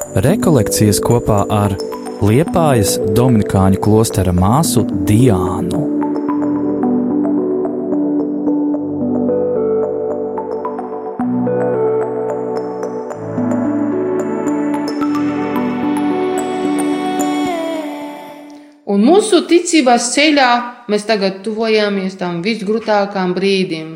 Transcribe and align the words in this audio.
Rekolekcijas 0.00 0.96
kopā 1.04 1.42
ar 1.52 1.74
Liepājas 2.24 2.94
Dominikāņu 3.12 3.78
klostera 3.84 4.32
māsu 4.32 4.80
Diānu. 4.88 5.80
Un 18.88 19.04
mūsu 19.04 19.42
ticības 19.44 20.08
ceļā 20.16 20.48
mēs 20.88 21.04
tagad 21.04 21.42
tuvojamies 21.44 22.16
tam 22.16 22.40
visgrūtākajam 22.46 23.36
brīdim. 23.36 23.92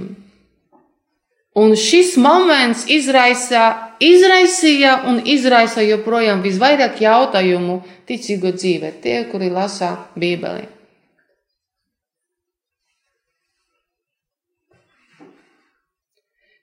Un 1.56 1.72
šis 1.78 2.18
moments 2.20 2.84
izraisa, 2.92 3.83
izraisīja 4.02 5.04
un 5.10 5.20
izraisa 5.24 5.82
joprojām 5.84 6.42
visvairāk 6.44 7.00
jautājumu 7.02 7.80
ticīgo 8.08 8.54
dzīvē, 8.54 8.92
tie, 9.02 9.24
kuri 9.30 9.50
lasa 9.50 10.08
Bībeli. 10.16 10.68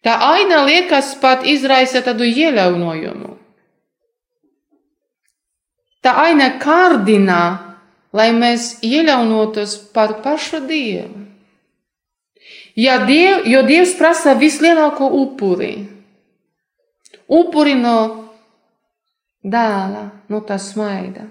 Tā 0.02 0.16
aina 0.34 0.64
liekas 0.66 1.14
pat 1.22 1.46
izraisa 1.46 2.02
tādu 2.02 2.26
iejaunojumu. 2.26 3.36
Tā 6.02 6.16
aina 6.24 6.56
kārdina 6.58 7.42
lai 8.14 8.32
mēs 8.36 8.78
iejaunotos 8.84 9.78
par 9.96 10.20
pašu 10.24 10.62
Dievu. 10.68 11.28
Ja 12.76 13.02
diev, 13.04 13.44
jo 13.52 13.66
Dievs 13.68 13.98
prasa 14.00 14.32
vislielāko 14.40 15.10
upuri, 15.12 15.74
upuri 17.32 17.76
no 17.80 17.98
dēla, 19.44 20.06
no 20.30 20.42
tā 20.46 20.58
smaida. 20.62 21.28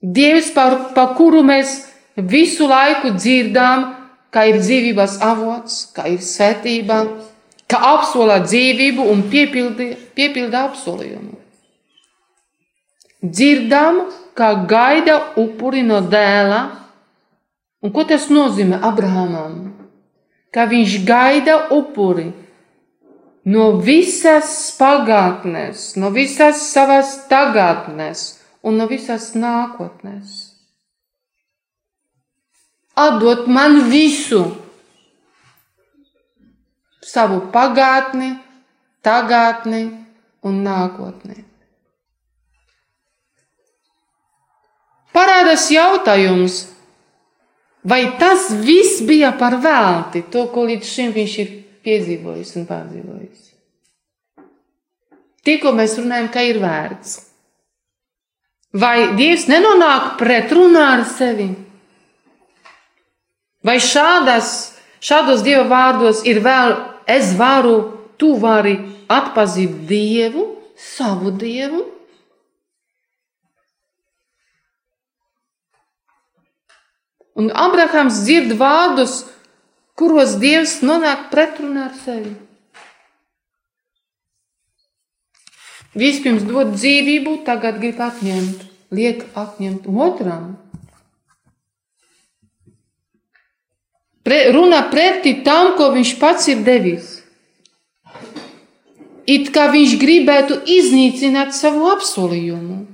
Dievs, 0.00 0.50
par, 0.56 0.94
par 0.96 1.14
kuru 1.18 1.42
mēs 1.44 1.74
visu 2.16 2.68
laiku 2.68 3.12
dzirdām, 3.16 3.84
ka 4.32 4.46
ir 4.48 4.60
dzīvības 4.62 5.18
avots, 5.26 5.82
ka 5.94 6.06
ir 6.08 6.22
svētība, 6.24 7.02
ka 7.70 7.80
apsola 7.94 8.40
dzīvību 8.46 9.04
un 9.12 9.26
piepilda, 9.30 9.90
piepilda 10.16 10.64
apsolījumu. 10.70 11.36
Dzirdam, 13.20 14.06
kā 14.32 14.54
gaida 14.64 15.18
upuri 15.36 15.82
no 15.84 16.00
dēla. 16.00 16.60
Un 17.84 17.92
ko 17.92 18.04
tas 18.08 18.28
nozīmē 18.32 18.80
Abrahamam? 18.84 19.58
Ka 20.52 20.64
viņš 20.68 20.96
gaida 21.06 21.56
upuri 21.76 22.30
no 23.50 23.66
visas 23.86 24.52
pagātnes, 24.78 25.90
no 25.96 26.10
visas 26.14 26.62
savas 26.70 27.16
tagadnes 27.30 28.24
un 28.62 28.78
no 28.80 28.86
visas 28.90 29.32
nākotnes. 29.34 30.38
Atdot 33.00 33.46
man 33.48 33.78
visu, 33.90 34.42
savu 37.00 37.46
pagātni, 37.54 38.34
tagadni 39.02 39.86
un 40.44 40.60
nākotni. 40.66 41.46
parādās 45.20 45.68
jautājums, 45.72 46.66
vai 47.84 48.16
tas 48.20 48.50
viss 48.64 49.02
bija 49.06 49.32
par 49.38 49.58
velti, 49.60 50.22
to, 50.32 50.46
ko 50.52 50.66
līdz 50.68 50.86
šim 50.86 51.14
viņš 51.16 51.34
ir 51.42 51.50
piedzīvojis 51.84 52.54
un 52.60 52.66
pārdzīvojis. 52.68 53.48
Tikko 55.46 55.72
mēs 55.76 55.96
runājam, 56.00 56.28
ka 56.32 56.44
ir 56.44 56.60
vērts. 56.60 57.16
Vai 58.80 59.16
Dievs 59.18 59.48
nenonāk 59.50 60.14
pretrunā 60.20 60.84
ar 60.98 61.04
sevi? 61.08 61.48
Vai 63.66 63.80
šādas, 63.82 64.52
šādos 65.02 65.42
Dieva 65.44 65.64
vārdos 65.68 66.22
ir 66.28 66.38
vēl 66.44 66.76
es 67.10 67.32
varu, 67.38 67.78
tu 68.20 68.36
vari 68.40 68.76
atpazīt 69.10 69.82
Dievu, 69.88 70.46
savu 70.78 71.32
Dievu? 71.34 71.82
Un 77.40 77.50
Abrahams 77.56 78.22
dzird 78.26 78.54
vārdus, 78.60 79.24
kuros 80.00 80.38
Dievs 80.40 80.78
nonāk 80.80 81.28
pretrunā 81.32 81.90
ar 81.90 81.98
sevi. 82.00 82.32
Vispirms 86.00 86.46
dod 86.48 86.72
dzīvību, 86.76 87.40
tagad 87.44 87.80
grib 87.82 88.00
atņemt, 88.00 88.66
liek 88.94 89.24
atņemt 89.36 89.88
otram. 89.90 90.52
Pre, 94.24 94.38
runa 94.54 94.84
pretī 94.92 95.40
tam, 95.44 95.74
ko 95.76 95.90
viņš 95.92 96.12
pats 96.20 96.46
ir 96.52 96.60
devis. 96.62 97.16
It 99.26 99.50
kā 99.54 99.66
viņš 99.72 99.96
gribētu 100.00 100.60
iznīcināt 100.78 101.52
savu 101.56 101.90
apsolījumu. 101.90 102.84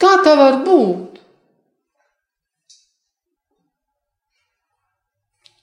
Kā 0.00 0.14
tā 0.24 0.36
var 0.38 0.62
būt? 0.66 1.13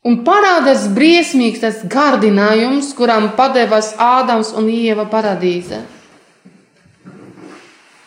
Un 0.02 0.24
parādās 0.26 0.88
briesmīgs 0.96 1.62
tas 1.62 1.82
gardinājums, 1.86 2.90
kuram 2.98 3.28
padevās 3.38 3.92
Ādams 4.02 4.50
un 4.58 4.70
Ieva 4.74 5.06
paradīze. 5.10 5.84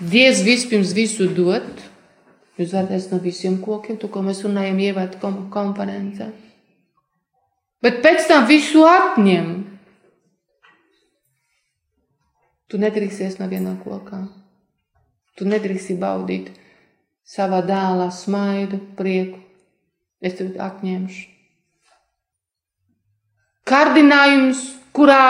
Dievs 0.03 0.41
vispirms 0.43 0.91
visu 0.97 1.29
dod, 1.31 1.69
izvērtēs 2.59 3.07
no 3.13 3.21
visiem 3.23 3.61
kokiem, 3.63 3.99
to, 4.01 4.11
ko 4.11 4.25
mēs 4.27 4.43
runājam, 4.43 4.81
ievērt 4.83 5.21
konferencē. 5.55 6.33
Bet 7.85 8.01
pēc 8.03 8.27
tam 8.27 8.49
visu 8.49 8.83
atņem. 8.89 9.53
Tu 12.67 12.81
nedrīksties 12.81 13.39
no 13.39 13.47
viena 13.47 13.77
kokā. 13.85 14.19
Tu 15.39 15.47
nedrīksti 15.47 15.95
baudīt 16.01 16.51
savā 17.23 17.63
dēlā 17.69 18.09
smaidu, 18.11 18.81
prieku. 18.99 19.39
Es 20.25 20.35
tev 20.41 20.57
atņemšu 20.65 21.34
kārdinājums, 23.69 24.61
kurā 24.95 25.25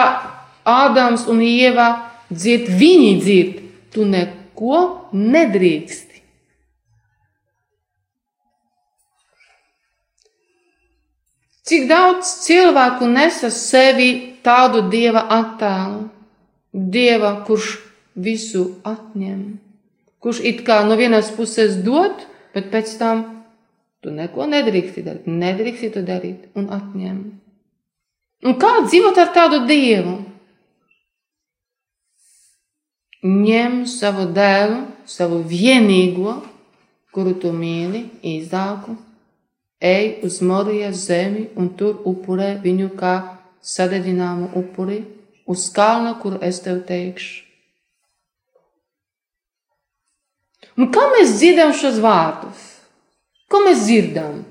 Ādams 0.65 1.27
un 1.29 1.43
Ieva 1.45 1.89
dzird, 2.33 2.71
viņi 2.81 3.13
dzird, 3.21 3.61
tu 3.93 4.07
neko 4.09 4.81
nedrīksti. 5.13 6.23
Cik 11.65 11.87
daudz 11.89 12.31
cilvēku 12.45 13.07
nesa 13.09 13.49
sevi 13.53 14.09
tādu 14.45 14.83
dieva 14.93 15.23
attēlu, 15.33 16.03
dieva, 16.75 17.39
kurš 17.47 17.79
visu 18.21 18.67
atņem, 18.85 19.39
kurš 20.21 20.43
it 20.45 20.61
kā 20.67 20.83
no 20.85 20.99
vienas 21.01 21.31
puses 21.33 21.79
dod, 21.87 22.27
bet 22.53 22.69
pēc 22.73 22.93
tam 23.01 23.25
tu 24.05 24.13
neko 24.13 24.45
nedrīksti 24.53 25.07
darīt, 25.07 25.31
nedrīksti 25.45 25.91
to 25.95 26.05
darīt 26.05 26.53
un 26.53 26.69
atņemt. 26.77 27.44
Un 28.45 28.59
kā 28.61 28.71
dzīvot 28.85 29.19
ar 29.23 29.31
tādu 29.33 29.63
dievu? 29.69 30.19
Ņem 33.25 33.85
savu 33.89 34.27
dēlu, 34.37 34.83
savu 35.09 35.41
vienīgo, 35.49 36.35
kuru 37.15 37.33
tu 37.41 37.55
mīli, 37.57 38.03
izdāku, 38.21 38.99
ej 39.81 40.27
uz 40.29 40.43
Morijas 40.45 41.07
zemi 41.09 41.47
un 41.57 41.71
tur 41.79 42.03
upurē 42.05 42.59
viņu 42.61 42.91
kā 43.01 43.15
sadedzināmu 43.65 44.51
upuri 44.61 45.01
uz 45.49 45.71
kalna, 45.73 46.19
kuru 46.21 46.43
es 46.45 46.61
tev 46.61 46.83
teikšu. 46.85 47.45
Un 50.77 50.91
kā 50.93 51.05
mēs 51.15 51.37
dzirdam 51.39 51.73
šos 51.77 52.01
vārdus? 52.03 52.61
Ko 53.49 53.61
mēs 53.65 53.87
dzirdam? 53.87 54.43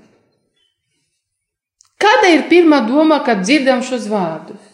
Kāda 2.03 2.29
ir 2.33 2.47
pirmā 2.51 2.81
doma, 2.87 3.21
kad 3.23 3.45
dzirdam 3.45 3.83
šos 3.85 4.09
vārdus? 4.11 4.69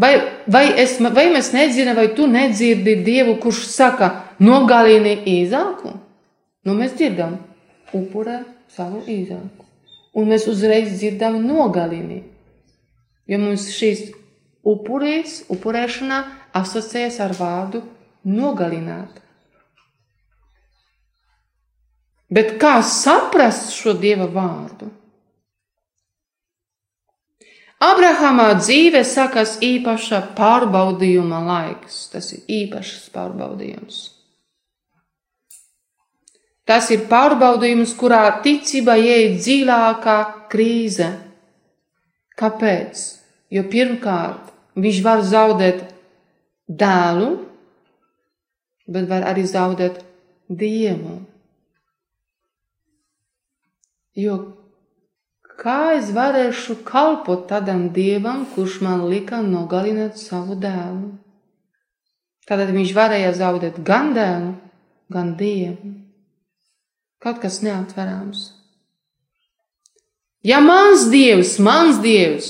Vai, 0.00 0.12
vai, 0.46 0.64
es, 0.80 0.96
vai 1.02 1.26
mēs 1.32 1.50
nedzirdam, 1.52 1.98
vai 1.98 2.08
tu 2.14 2.28
nedzirdi 2.30 2.94
Dievu, 3.04 3.34
kurš 3.42 3.64
saka, 3.68 4.10
nogalini 4.40 5.16
īzāku? 5.28 5.96
Nu, 6.64 6.76
mēs 6.78 6.94
dzirdam, 6.96 7.34
upurē 7.96 8.38
savu 8.70 9.02
īzāku. 9.10 9.66
Un 10.14 10.30
mēs 10.30 10.46
uzreiz 10.50 10.94
dzirdam, 10.94 11.40
nogalini. 11.42 12.22
Jo 13.30 13.38
mums 13.42 13.68
šīs 13.74 14.08
upurīs, 14.66 15.40
upurēšana 15.52 16.20
asociējas 16.60 17.20
ar 17.26 17.34
vārdu 17.36 17.82
nogalināt. 18.26 19.20
Bet 22.30 22.56
kā 22.62 22.78
saprast 22.86 23.72
šo 23.74 23.96
dieva 23.98 24.28
vārdu? 24.30 24.90
Abrahamā 27.80 28.52
dzīve 28.60 29.00
sākas 29.08 29.56
īpaša 29.64 30.20
pārbaudījuma 30.36 31.40
laiks. 31.46 32.02
Tas 32.12 32.28
ir 32.36 32.42
īpašs 32.60 33.08
pārbaudījums. 33.14 34.02
Tas 36.68 36.90
ir 36.94 37.06
pārbaudījums, 37.10 37.96
kurā 37.98 38.22
ticība 38.44 38.94
ieiet 39.00 39.40
dziļākā 39.40 40.18
krīze. 40.52 41.08
Kāpēc? 42.38 43.00
Jo 43.50 43.64
pirmkārt, 43.72 44.52
viņš 44.78 45.00
var 45.02 45.24
zaudēt 45.26 45.80
dēlu, 46.68 47.32
bet 48.86 49.08
var 49.10 49.26
arī 49.32 49.48
zaudēt 49.48 50.04
dievu. 50.46 51.16
Jo 54.20 54.36
kā 55.60 55.94
es 55.98 56.10
varēšu 56.16 56.80
kalpot 56.88 57.46
tādam 57.50 57.88
dievam, 57.96 58.44
kurš 58.54 58.80
man 58.84 59.06
lika 59.12 59.40
nogalināt 59.44 60.20
savu 60.20 60.58
dēlu? 60.60 61.14
Tad 62.48 62.66
viņš 62.74 62.94
varēja 62.96 63.34
zaudēt 63.38 63.82
gan 63.86 64.14
dēlu, 64.16 64.54
gan 65.12 65.34
dievu 65.38 66.00
kaut 67.20 67.40
kas 67.42 67.60
neatverams. 67.64 68.50
Ja 70.40 70.60
mans 70.64 71.04
dievs, 71.12 71.58
mans 71.60 72.00
dievs, 72.00 72.48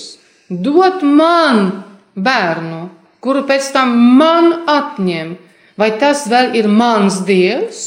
dod 0.49 1.03
man 1.03 1.73
bērnu, 2.15 2.85
kuru 3.23 3.43
pēc 3.49 3.73
tam 3.75 3.97
man 4.21 4.53
atņem, 4.71 5.35
vai 5.75 5.91
tas 5.99 6.29
vēl 6.31 6.55
ir 6.61 6.71
mans 6.71 7.25
dievs? 7.27 7.81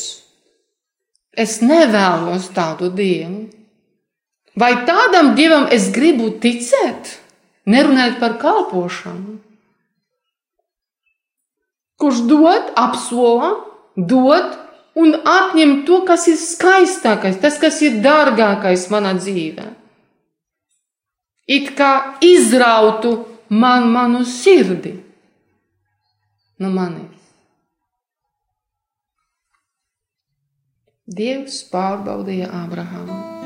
Es 1.33 1.61
nevēlos 1.63 2.51
tādu 2.53 2.91
dievu. 2.93 3.47
Vai 4.55 4.73
tādam 4.85 5.33
dievam 5.37 5.65
es 5.73 5.89
gribu 5.93 6.29
ticēt, 6.41 7.15
nerunājot 7.65 8.19
par 8.21 8.37
kalpošanu? 8.41 9.39
Kurš 11.97 12.19
dod, 12.29 12.69
apsola, 12.77 13.53
dod, 13.97 14.57
un 14.99 15.15
atņem 15.17 15.79
to, 15.87 16.03
kas 16.05 16.27
ir 16.29 16.37
skaistākais, 16.37 17.39
tas, 17.41 17.57
kas 17.61 17.81
ir 17.85 17.97
dārgākais 18.03 18.85
manā 18.93 19.15
dzīvē. 19.17 19.71
It 21.49 21.73
kā 21.77 22.19
izrautu 22.23 23.17
man 23.49 23.89
manu 23.91 24.23
sirdi 24.27 24.93
no 26.61 26.69
manis. 26.71 27.09
Dievs 31.03 31.59
pārbaudīja 31.73 32.47
Ābrahāmu. 32.63 33.42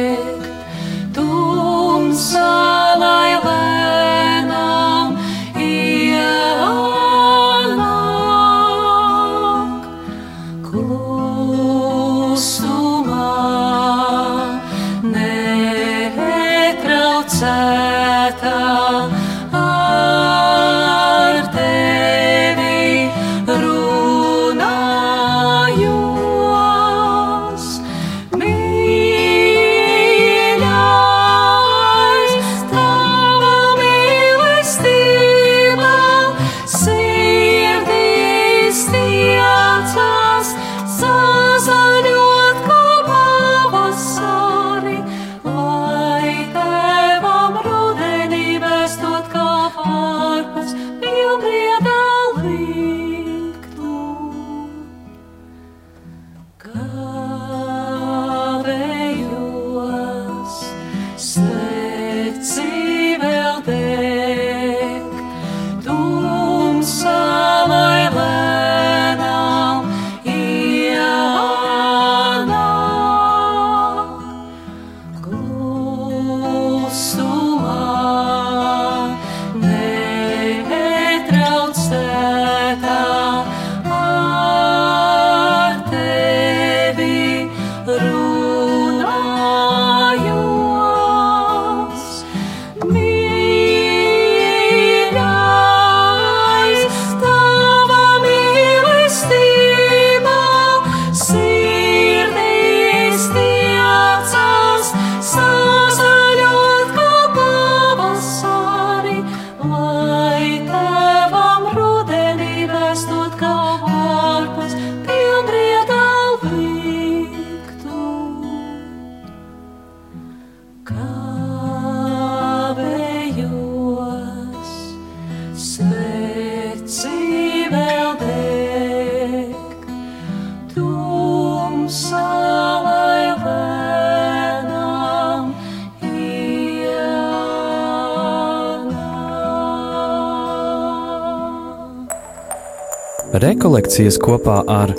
Rekolekcijas 143.60 144.16
kopā 144.24 144.62
ar 144.72 144.94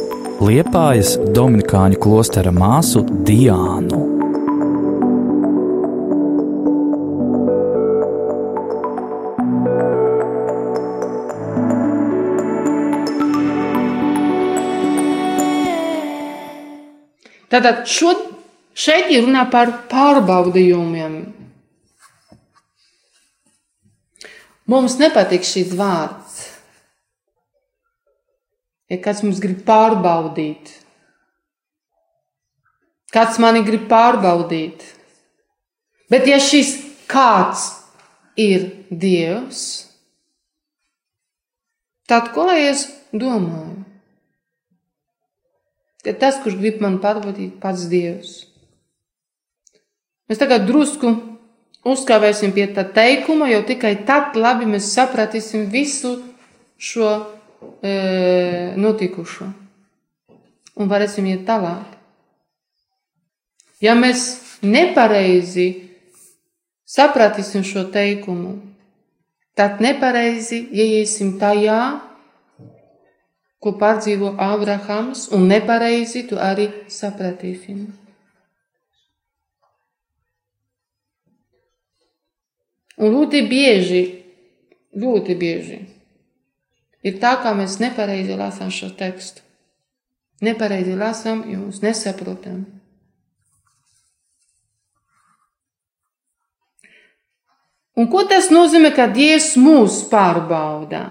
Liepājas 0.45 1.15
Dominikāņu 1.33 1.97
klostera 1.97 2.51
māsu 2.53 3.01
Diānu. 3.25 4.01
Tātad 17.49 17.89
šo, 17.89 18.13
šeit 18.77 19.09
ir 19.09 19.25
runa 19.25 19.49
par 19.49 19.73
pārbaudījumiem. 19.89 21.19
Mums 24.69 25.01
nepatīk 25.01 25.49
šis 25.49 25.73
vārds 25.81 26.60
ja 28.91 28.99
kāds 29.03 29.23
mums 29.25 29.41
grib 29.43 29.63
pārbaudīt. 29.67 30.73
Kāds 33.15 33.39
mani 33.43 33.63
grib 33.67 33.89
pārbaudīt. 33.91 34.83
Bet 36.11 36.27
ja 36.27 36.39
šis 36.43 36.75
kāds 37.11 37.69
ir 38.39 38.69
Dievs, 38.91 39.63
tad 42.11 42.33
ko 42.35 42.49
lai 42.49 42.65
es 42.67 42.89
domāju? 43.15 43.85
Ka 46.03 46.15
tas, 46.19 46.41
kurš 46.43 46.57
grib 46.59 46.81
man 46.83 46.99
pārbaudīt, 47.03 47.59
pats 47.63 47.85
Dievs. 47.91 48.33
Mēs 50.31 50.41
tagad 50.41 50.65
drusku 50.67 51.13
uzkāpēsim 51.87 52.55
pie 52.55 52.67
tā 52.75 52.87
teikuma, 52.95 53.51
jo 53.51 53.63
tikai 53.67 53.97
tad 54.07 54.39
labi 54.39 54.67
mēs 54.71 54.91
sapratīsim 54.95 55.69
visu 55.71 56.17
šo 56.81 57.13
e, 57.83 58.75
notikušo. 58.77 59.49
Un 60.81 60.89
varēsim 60.89 61.27
iet 61.29 61.45
tālāk. 61.49 61.97
Ja 63.81 63.95
mēs 63.97 64.25
nepareizi 64.63 65.69
sapratīsim 66.89 67.65
šo 67.65 67.87
teikumu, 67.93 68.59
tad 69.57 69.81
nepareizi 69.81 70.63
ieiesim 70.73 71.37
tajā, 71.41 71.81
ko 73.61 73.75
pārdzīvo 73.81 74.35
Ābrahams, 74.41 75.29
un 75.37 75.45
nepareizi 75.49 76.25
tu 76.29 76.39
arī 76.41 76.71
sapratīsim. 76.89 77.83
Un 83.01 83.15
ļoti 83.17 83.41
bieži, 83.49 84.03
ļoti 85.01 85.37
bieži 85.41 85.79
ir 87.07 87.21
tā, 87.23 87.37
kā 87.43 87.55
mēs 87.57 87.79
nepareizi 87.83 88.37
lasām 88.39 88.73
šo 88.75 88.91
tekstu. 88.97 89.45
Nepareizi 90.45 90.97
lasām, 90.97 91.45
jo 91.53 91.67
mēs 91.67 91.83
nesaprotam. 91.85 92.63
Un 98.01 98.09
ko 98.09 98.23
tas 98.25 98.49
nozīmē, 98.49 98.95
ka 98.97 99.11
Dievs 99.13 99.53
mūs 99.61 100.01
pārbauda? 100.09 101.03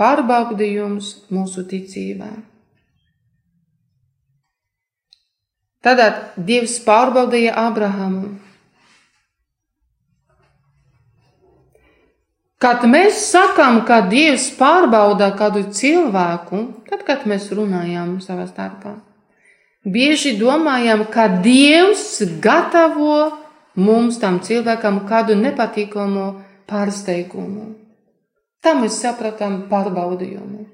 Pārbaudījums 0.00 1.10
mūsu 1.34 1.66
ticībā. 1.70 2.30
Tātad 5.84 6.32
Dievs 6.40 6.78
pārbaudīja 6.86 7.52
Abrahamu. 7.66 8.32
Kad 12.64 12.86
mēs 12.88 13.18
sakām, 13.28 13.82
ka 13.84 13.98
Dievs 14.08 14.46
pārbauda 14.56 15.26
kādu 15.36 15.66
cilvēku, 15.68 16.62
tad, 16.88 17.02
kad 17.04 17.26
mēs 17.28 17.50
runājam 17.52 18.14
savā 18.24 18.46
starpā, 18.48 18.94
bieži 19.84 20.38
domājam, 20.40 21.02
ka 21.12 21.26
Dievs 21.44 22.22
gatavo 22.40 23.34
mums 23.76 24.16
tam 24.22 24.40
cilvēkam 24.40 25.02
kādu 25.10 25.36
nepatīkamu 25.36 26.26
pārsteigumu. 26.64 27.74
Tā 28.64 28.72
mēs 28.80 28.96
sapratām 29.04 29.66
pārbaudījumu. 29.68 30.64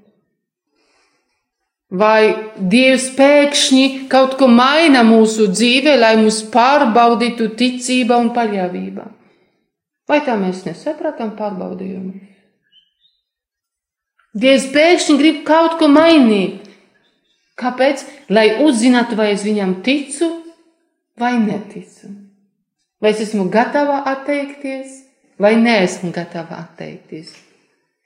Vai 1.91 2.53
Dievs 2.55 3.11
pēkšņi 3.19 3.87
kaut 4.13 4.39
ko 4.39 4.47
maina 4.47 5.03
mūsu 5.03 5.51
dzīvē, 5.51 5.99
lai 5.99 6.15
mūs 6.23 6.45
pārbaudītu 6.55 7.51
ticība 7.59 8.23
un 8.23 8.31
paļāvība? 8.37 9.17
Vai 10.11 10.19
tā 10.27 10.35
mēs 10.39 10.65
nesapratām 10.67 11.37
pārbaudījumu? 11.39 12.17
Dievs 14.41 14.67
pēkšņi 14.75 15.17
grib 15.19 15.45
kaut 15.47 15.77
ko 15.79 15.87
mainīt. 15.91 16.67
Kāpēc? 17.61 18.03
Lai 18.31 18.47
uzzinātu, 18.65 19.19
vai 19.19 19.33
es 19.35 19.45
viņam 19.47 19.77
ticu 19.87 20.31
vai 21.21 21.37
neticu. 21.39 22.11
Vai 23.01 23.13
es 23.15 23.23
esmu 23.25 23.47
gatava 23.53 24.01
atteikties, 24.11 24.99
vai 25.41 25.55
neesmu 25.57 26.13
gatava 26.13 26.59
atteikties. 26.61 27.33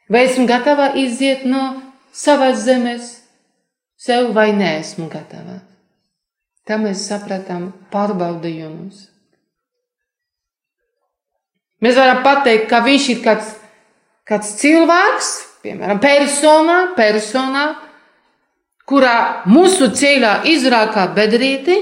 Vai 0.09 0.27
esmu 0.29 0.47
gatava 0.47 0.93
iziet 1.01 1.45
no 1.49 1.63
savas 2.13 2.65
zemes, 2.67 3.09
sev 3.97 4.33
vai 4.37 4.53
neesmu 4.57 5.09
gatava. 5.13 5.63
Tā 6.65 6.79
mēs 6.81 7.09
sapratām 7.09 7.73
pārbaudījumus. 7.93 9.14
Mēs 11.85 11.99
varam 12.01 12.23
pateikt, 12.25 12.69
ka 12.71 12.81
viņš 12.85 13.09
ir 13.13 13.19
kāds, 13.25 13.51
kāds 14.29 14.55
cilvēks, 14.61 15.33
piemēram, 15.65 16.01
persona, 16.01 16.79
persona, 16.97 17.65
kurā 18.89 19.17
mūsu 19.51 19.91
ceļā 19.93 20.39
izrākā 20.49 21.09
bedrīti, 21.17 21.77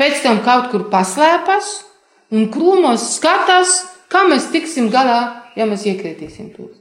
pēc 0.00 0.22
tam 0.24 0.40
kaut 0.46 0.70
kur 0.72 0.88
paslēpas 0.92 1.74
un 2.34 2.48
krūmos 2.52 3.10
skatās, 3.18 3.82
kā 4.08 4.24
mēs 4.30 4.48
tiksim 4.54 4.88
galā, 4.92 5.20
ja 5.58 5.68
mēs 5.68 5.84
iekritīsim 5.90 6.50
tur. 6.56 6.72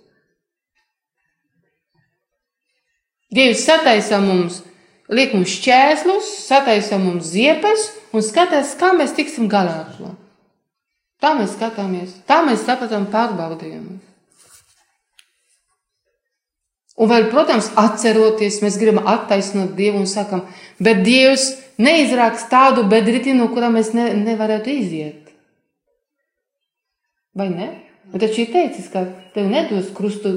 Dievs 3.34 3.64
sataisa 3.66 4.20
mums 4.22 4.62
liek 5.10 5.34
mums 5.34 5.52
šķērslus, 5.58 6.28
sataisa 6.48 7.00
mums 7.02 7.32
ziepes 7.34 7.90
un 8.14 8.24
skatās, 8.24 8.76
kā 8.80 8.94
mēs 8.96 9.16
tiksim 9.18 9.50
galā 9.52 9.82
ar 9.84 9.96
to. 9.98 10.12
Tā 11.24 11.32
mēs 11.38 11.54
skatāmies, 11.56 12.18
tā 12.28 12.42
mēs 12.44 12.66
sapratām 12.68 13.06
pārbaudījumus. 13.12 14.02
Un 17.00 17.10
vēl, 17.10 17.30
protams, 17.32 17.72
atceroties, 17.80 18.60
mēs 18.62 18.76
gribam 18.78 19.08
attaisnot 19.10 19.72
Dievu 19.78 20.04
un 20.04 20.10
sakam, 20.10 20.44
bet 20.84 21.00
Dievs 21.06 21.48
neizrāks 21.82 22.46
tādu 22.52 22.84
bedriti, 22.92 23.34
no 23.34 23.48
kura 23.50 23.72
mēs 23.74 23.94
ne, 23.98 24.12
nevarētu 24.20 24.70
iziet. 24.70 25.32
Vai 27.34 27.48
ne? 27.50 27.70
Bet 28.12 28.22
taču 28.28 28.44
ir 28.44 28.52
teicis, 28.54 28.92
ka 28.94 29.08
tev 29.34 29.48
nedos 29.50 29.88
krustu 29.96 30.30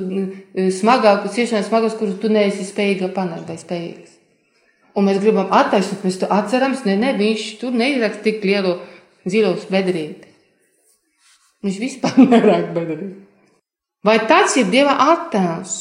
smagāku, 0.78 1.28
ciešanai 1.34 1.66
smagākus, 1.66 1.98
kurus 1.98 2.20
tu 2.22 2.30
neesi 2.32 2.64
spējīga 2.64 3.10
panākt 3.12 3.50
vai 3.50 3.58
spējīgs. 3.60 4.14
Un 4.96 5.10
mēs 5.10 5.20
gribam 5.20 5.50
attaisnot, 5.52 6.06
mēs 6.06 6.22
to 6.22 6.30
atceramies. 6.32 6.86
Nē, 6.88 6.94
ne, 7.02 7.10
viņš 7.18 7.44
tur 7.60 7.76
neizraksta 7.76 8.24
tik 8.30 8.46
lielu 8.48 8.78
dzīves 9.26 9.68
bedrīti. 9.68 10.25
Viņš 11.66 11.82
vispār 11.82 12.22
nerak 12.32 12.72
bedrīti. 12.76 13.12
Vai 14.06 14.20
tas 14.30 14.54
ir 14.60 14.70
Dieva 14.70 14.94
attēls? 15.12 15.74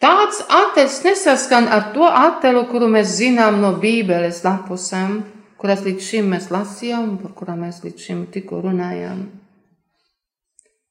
Tāds 0.00 0.40
attēls 0.48 0.98
nesaskan 1.04 1.68
ar 1.72 1.90
to 1.94 2.06
attēlu, 2.08 2.66
kuru 2.68 2.88
mēs 2.92 3.18
zinām 3.18 3.60
no 3.60 3.74
Bībeles 3.80 4.42
lapusēm, 4.44 5.18
kuras 5.60 5.84
līdz 5.84 6.06
šim 6.06 6.30
mēs 6.32 6.48
lasījām, 6.52 7.18
par 7.20 7.34
kurām 7.36 7.64
mēs 7.66 7.82
līdz 7.84 8.06
šim 8.06 8.22
tikko 8.32 8.62
runājām. 8.64 9.26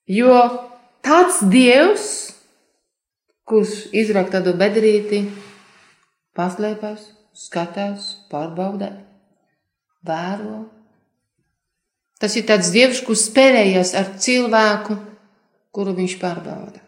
Jo 0.09 0.35
tāds 1.05 1.41
Dievs, 1.49 2.09
kurš 3.49 3.89
izrak 3.97 4.29
tādu 4.33 4.53
bedrīti, 4.57 5.23
paslēpjas, 6.37 7.07
skatās, 7.37 8.11
pārbauda, 8.29 8.91
vēro. 10.05 10.67
Tas 12.19 12.35
ir 12.35 12.45
tāds 12.49 12.71
dievs, 12.75 12.99
kurš 13.05 13.29
spēlējas 13.29 13.93
ar 13.95 14.09
cilvēku, 14.19 14.97
kuru 15.71 15.93
viņš 15.95 16.17
pārbauda. 16.19 16.81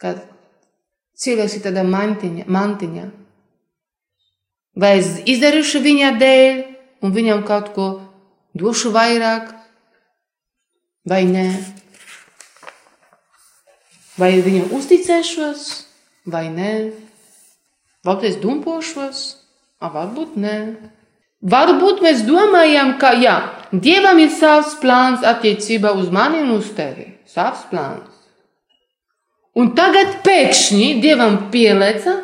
Kad 0.00 0.22
cilvēks 1.20 1.58
ir 1.58 1.64
tādā 1.66 1.84
mantiņa, 1.86 2.46
mantiņa. 2.48 3.04
Vai 4.82 4.94
es 5.02 5.18
izdarīšu 5.28 5.82
viņa 5.84 6.14
dēļ, 6.20 6.62
un 7.04 7.12
viņam 7.12 7.44
kaut 7.44 7.74
ko 7.76 7.86
došu 8.56 8.94
vairāk, 8.94 9.52
vai 11.04 11.22
nē? 11.28 11.46
Vai 14.16 14.32
viņam 14.44 14.72
uzticēšos, 14.76 15.68
vai 16.32 16.46
nē? 16.52 16.72
Varbūt 18.02 18.26
es 18.30 18.40
dumpošos, 18.40 19.20
a 19.78 19.92
varbūt 19.92 20.40
nē. 20.40 20.56
Varbūt 21.52 22.00
mēs 22.02 22.24
domājam, 22.26 22.96
ka 22.98 23.12
jā, 23.18 23.36
Dievam 23.72 24.18
ir 24.20 24.28
savs 24.28 24.74
plāns 24.82 25.22
attiecībā 25.24 25.94
uz 25.96 26.10
mani 26.12 26.42
un 26.42 26.50
uz 26.58 26.68
tevi. 26.76 27.06
Savs 27.24 27.64
plāns. 27.70 28.10
Un 29.56 29.72
tagad 29.76 30.18
pēkšņi 30.24 30.88
Dievam 31.00 31.38
pieleca, 31.52 32.18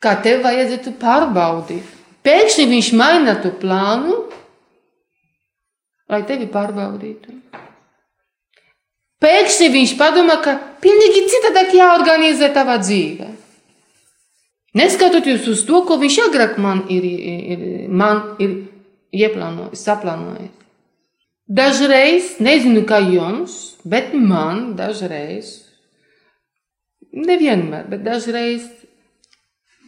ka 0.00 0.16
tev 0.24 0.42
vajadzētu 0.44 0.94
pārbaudīt. 1.00 1.92
Pēkšņi 2.24 2.66
viņš 2.72 2.90
maina 2.96 3.36
tu 3.42 3.52
plānu, 3.60 4.16
lai 6.10 6.22
tevi 6.28 6.48
pārbaudītu. 6.52 7.36
Pēkšņi 9.20 9.68
viņš 9.72 9.92
padomā, 10.00 10.38
ka 10.44 10.56
pilnīgi 10.80 11.26
citādāk 11.32 11.72
jāorganizē 11.76 12.50
tava 12.56 12.76
dzīve. 12.80 13.28
Neskatoties 14.76 15.46
uz 15.48 15.62
to, 15.64 15.80
ko 15.88 15.96
viņš 16.00 16.18
agrāk 16.26 16.58
man 16.60 16.82
ir, 16.92 17.04
ir, 17.04 17.60
man 17.88 18.36
ir 18.42 18.56
ieplānojis, 19.14 19.82
saplānojis. 19.82 20.54
Dažreiz, 21.46 22.40
nezinu, 22.42 22.82
kā 22.88 22.98
jums, 23.06 23.76
bet 23.86 24.10
man 24.18 24.72
dažreiz, 24.78 25.52
nevienmēr, 27.14 27.86
bet 27.92 28.02
dažreiz 28.02 28.66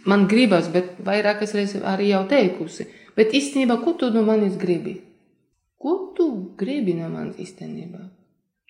man 0.09 0.29
gribas, 0.31 0.71
bet 0.71 0.95
vairākas 1.05 1.57
reizes 1.59 1.83
arī 1.83 2.13
jau 2.13 2.23
teikusi. 2.31 2.87
Bet 3.19 3.35
īstenībā, 3.35 3.81
ko 3.83 3.97
tu 3.99 4.13
no 4.15 4.23
manis 4.23 4.55
gribi? 4.61 5.01
Ko 5.83 6.15
tu 6.15 6.29
gribi 6.59 6.95
no 6.95 7.11
manis 7.11 7.43
īstenībā? 7.43 8.07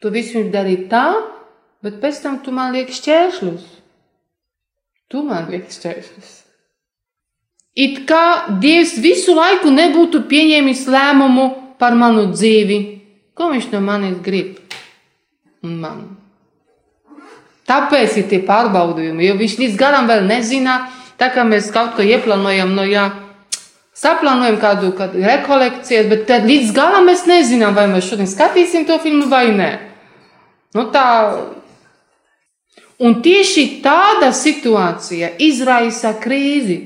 Tu 0.01 0.11
visu 0.15 0.47
dari 0.53 0.87
tā, 0.89 1.07
bet 1.85 2.01
pēc 2.01 2.23
tam 2.25 2.41
tu 2.45 2.55
man 2.57 2.73
lieki 2.73 2.97
šķēršļus. 2.97 3.71
Tu 5.13 5.23
man 5.29 5.53
lieki 5.53 5.77
šķēršļus. 5.77 6.35
It 7.79 8.03
kā 8.09 8.59
Dievs 8.59 8.97
visu 8.99 9.37
laiku 9.39 9.71
nebūtu 9.71 10.25
pieņēmis 10.27 10.87
lēmumu 10.91 11.45
par 11.79 11.95
manu 11.95 12.27
dzīvi, 12.33 12.79
ko 13.39 13.53
viņš 13.53 13.69
no 13.75 13.83
manis 13.85 14.19
grib. 14.25 14.57
un 15.63 15.79
man. 15.83 16.03
Tāpēc 17.69 18.17
ir 18.19 18.27
tie 18.31 18.39
pārbaudījumi, 18.47 19.27
jo 19.27 19.37
viņš 19.39 19.55
līdz 19.61 19.79
galam 19.79 20.07
vēl 20.09 20.23
nezina, 20.27 20.89
tā 21.19 21.29
kā 21.35 21.43
mēs 21.45 21.71
kaut 21.75 21.97
ko 21.97 22.07
ieplānojam, 22.07 22.71
no 22.75 22.85
jā, 22.87 23.09
saplānojam 23.99 24.59
kādu, 24.63 24.93
kādu 24.97 25.23
rekolekcijas, 25.27 26.07
bet 26.09 26.25
tad 26.31 26.47
līdz 26.49 26.73
galam 26.75 27.11
mēs 27.11 27.27
nezinām, 27.29 27.75
vai 27.77 27.89
mēs 27.91 28.09
šodien 28.09 28.31
skatīsim 28.31 28.87
to 28.89 28.97
filmu 29.03 29.27
vai 29.29 29.49
nē. 29.53 29.71
Nu, 30.79 30.89
tā. 30.95 31.07
Un 32.99 33.21
tieši 33.23 33.67
tāda 33.83 34.31
situācija 34.35 35.35
izraisa 35.43 36.15
krīzi 36.23 36.79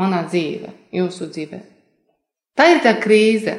manā 0.00 0.24
dzīvē, 0.28 0.72
jūsu 0.98 1.28
dzīvē. 1.30 1.60
Tā 2.54 2.68
ir 2.70 2.82
tā 2.84 2.94
krīze. 3.02 3.58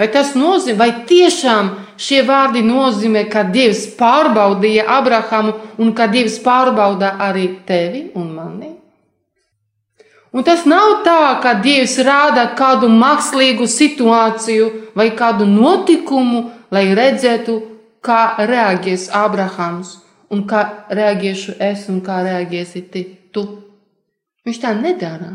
Vai 0.00 0.08
tas 0.08 0.32
nozīmē, 0.38 0.78
vai 0.80 0.90
tiešām 1.06 1.70
šie 2.00 2.22
vārdi 2.24 2.62
nozīmē, 2.64 3.26
ka 3.30 3.44
Dievs 3.52 3.84
pārbaudīja 3.98 4.86
Abrahamu 4.96 5.52
un 5.78 5.92
ka 5.94 6.08
Dievs 6.08 6.38
pārbauda 6.44 7.18
arī 7.20 7.46
tevi 7.68 8.06
un 8.16 8.30
mani? 8.32 8.70
Un 10.32 10.46
tas 10.46 10.62
nav 10.64 11.02
tā, 11.04 11.20
ka 11.42 11.56
Dievs 11.60 11.98
rāda 12.06 12.46
kādu 12.56 12.88
mākslīgu 12.88 13.66
situāciju 13.68 14.70
vai 14.96 15.10
kādu 15.18 15.44
notikumu, 15.50 16.46
lai 16.70 16.86
redzētu, 16.94 17.58
kā 18.00 18.20
reaģēs 18.48 19.10
Abrahams 19.12 19.98
un 20.32 20.46
kā 20.48 20.62
reaģēšu 20.88 21.58
es 21.60 21.88
un 21.92 22.00
kā 22.04 22.22
reaģēsi 22.24 22.86
tu. 23.34 23.44
Viņš 24.46 24.60
tā 24.62 24.72
nedara. 24.78 25.34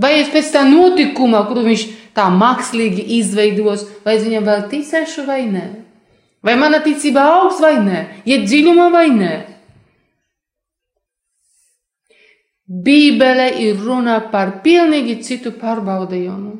Vai 0.00 0.14
es 0.20 0.30
pēc 0.32 0.52
tā 0.54 0.62
notikuma, 0.68 1.42
kuru 1.48 1.66
viņš 1.66 1.86
tā 2.16 2.28
mākslīgi 2.32 3.04
izveidos, 3.18 3.84
vai 4.04 4.16
es 4.16 4.24
viņam 4.24 4.46
vēl 4.46 4.66
ticēšu 4.70 5.26
vai 5.26 5.42
nē? 5.50 5.66
Vai 6.46 6.56
mana 6.56 6.80
ticība 6.80 7.26
augs 7.36 7.60
vai 7.60 7.74
nē? 7.84 8.04
Iet 8.24 8.46
dziļumā 8.48 8.86
vai 8.94 9.08
nē? 9.12 9.32
Bībele 12.70 13.50
ir 13.60 13.80
runa 13.82 14.20
par 14.32 14.60
pilnīgi 14.64 15.18
citu 15.26 15.52
pārbaudījumu. 15.58 16.54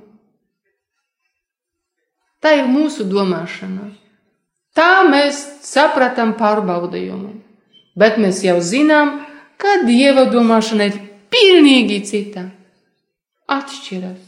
Tā 2.43 2.57
ir 2.59 2.69
mūsu 2.69 3.07
domāšana. 3.09 3.93
Tā 4.75 5.05
mēs 5.07 5.39
sapratām 5.65 6.35
pārbaudījumu. 6.41 7.31
Bet 7.97 8.19
mēs 8.19 8.43
jau 8.45 8.59
zinām, 8.65 9.21
ka 9.61 9.81
dieva 9.87 10.27
domāšana 10.33 10.91
ir 10.91 10.99
pilnīgi 11.31 12.01
cita 12.07 12.47
atšķiras 13.51 14.27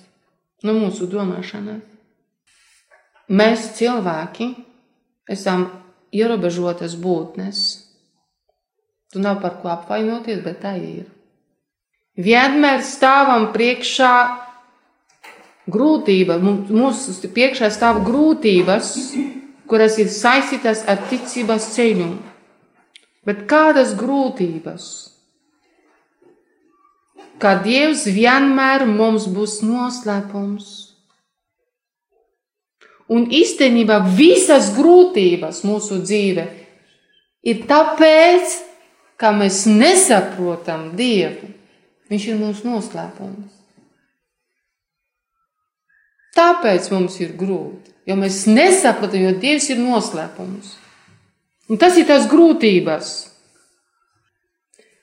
no 0.67 0.75
mūsu 0.79 1.09
domāšanas. 1.11 1.83
Mēs 3.33 3.71
cilvēki 3.79 4.51
esam 5.31 5.69
ierobežotas 6.13 6.97
būtnes. 7.01 7.63
Tu 9.13 9.21
nav 9.21 9.41
par 9.43 9.59
ko 9.63 9.71
apvainoties, 9.73 10.41
bet 10.45 10.63
tā 10.65 10.75
ir. 10.81 11.07
Vienmēr 12.17 12.83
stāvam 12.85 13.51
priekšā 13.55 14.13
grūtība, 15.73 16.37
mūsu 16.43 17.31
priekšā 17.33 17.71
stāv 17.73 18.03
grūtības, 18.05 18.91
kuras 19.69 19.97
ir 20.03 20.11
saistītas 20.13 20.85
ar 20.89 21.01
ticības 21.09 21.71
ceļu. 21.77 22.11
Bet 23.25 23.47
kādas 23.49 23.95
grūtības? 23.97 25.12
Ka 27.41 27.57
Dievs 27.65 28.05
vienmēr 28.11 28.85
mums 28.89 29.29
būs 29.31 29.61
noslēpums. 29.65 30.71
Un 33.13 33.27
īstenībā 33.29 33.99
visas 34.17 34.71
grūtības 34.77 35.63
mūsu 35.69 36.01
dzīve 36.05 36.47
ir 37.45 37.65
tāpēc, 37.69 38.55
ka 39.21 39.33
mēs 39.37 39.65
nesaprotam 39.69 40.93
Dievu. 40.99 41.51
Viņš 42.13 42.29
ir 42.29 42.39
mūsu 42.41 42.69
noslēpums. 42.69 43.59
Tāpēc 46.33 46.89
mums 46.93 47.19
ir 47.21 47.35
grūti, 47.37 47.93
jo 48.09 48.17
mēs 48.17 48.47
nesaprotam, 48.49 49.27
jo 49.27 49.35
Dievs 49.41 49.69
ir 49.73 49.81
noslēpums. 49.81 50.73
Un 51.69 51.81
tas 51.81 51.97
ir 52.01 52.09
tās 52.09 52.27
grūtības. 52.29 53.13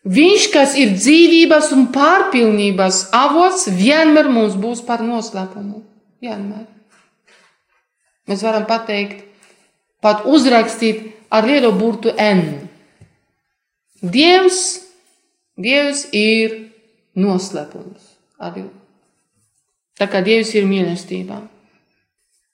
Viņš, 0.08 0.46
kas 0.54 0.76
ir 0.80 0.94
dzīvības 0.96 1.74
un 1.76 1.90
pārpilnības 1.92 3.10
avots, 3.16 3.68
vienmēr 3.68 4.30
mums 4.32 4.56
būs 4.56 4.82
par 4.88 5.04
noslēpumu. 5.04 5.84
Vienmēr. 6.24 6.68
Mēs 8.30 8.44
varam 8.46 8.64
pateikt, 8.70 9.26
pat 10.00 10.24
uzrakstīt 10.30 11.04
ar 11.34 11.48
lielu 11.48 11.72
burtu 11.76 12.14
N. 12.16 12.70
Dievs, 14.00 14.86
Dievs 15.60 16.06
ir 16.16 16.54
noslēpums. 17.20 18.06
Tā 20.00 20.08
kā 20.08 20.22
Dievs 20.24 20.54
ir 20.56 20.70
mīlestībā. 20.70 21.42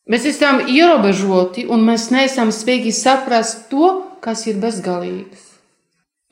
Mēs 0.09 0.25
esam 0.29 0.63
ierobežoti 0.69 1.67
un 1.69 1.85
mēs 1.85 2.09
neesam 2.13 2.49
spējīgi 2.53 2.93
saprast 2.93 3.67
to, 3.69 3.91
kas 4.21 4.47
ir 4.49 4.57
bezgalīgs. 4.61 5.54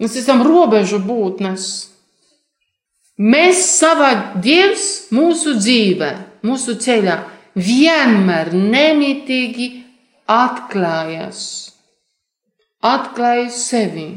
Mēs 0.03 0.17
esam 0.19 0.41
robežu 0.43 0.97
būtnes. 0.99 1.65
Mēs 3.23 3.61
savā 3.77 4.09
Dievs 4.43 5.13
mūsu 5.15 5.53
dzīvē, 5.55 6.09
mūsu 6.43 6.75
ceļā 6.83 7.15
vienmēr 7.55 8.51
nemitīgi 8.51 9.69
atklājas. 10.27 11.39
Atklājas 12.83 13.61
sevi. 13.69 14.09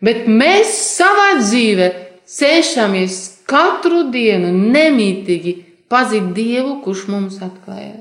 Bet 0.00 0.24
mēs 0.24 0.72
savā 0.96 1.34
dzīvē 1.42 1.90
cenšamies 2.24 3.18
katru 3.50 4.06
dienu 4.14 4.54
nemitīgi 4.56 5.56
pazīt 5.92 6.32
Dievu, 6.38 6.80
kurš 6.86 7.06
mums 7.12 7.42
atklāja. 7.44 7.98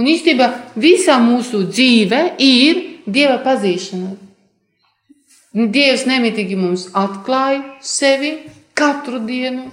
Un 0.00 0.08
īstenībā 0.08 0.48
visa 0.80 1.18
mūsu 1.20 1.66
dzīve 1.68 2.24
ir 2.40 2.86
Dieva 3.10 3.36
pazīšana. 3.44 4.29
Dievs 5.50 6.04
nemitīgi 6.06 6.54
mums 6.54 6.86
atklāja 6.94 7.64
sevi 7.82 8.36
katru 8.78 9.18
dienu. 9.26 9.66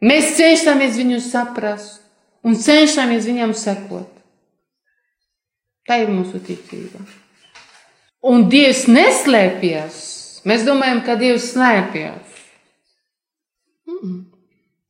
Mēs 0.00 0.34
cenšamies 0.38 0.96
viņu 0.96 1.20
saprast 1.24 2.00
un 2.46 2.56
cenšamies 2.56 3.28
viņam 3.28 3.52
sekot. 3.56 4.08
Tā 5.86 6.00
ir 6.02 6.10
mūsu 6.10 6.40
ticība. 6.42 7.04
Un 8.26 8.48
Dievs 8.50 8.86
neslēpjas. 8.90 9.98
Mēs 10.48 10.64
domājam, 10.66 11.02
ka 11.06 11.14
Dievs 11.20 11.52
slēpjas. 11.52 12.40
Mm. 13.86 14.16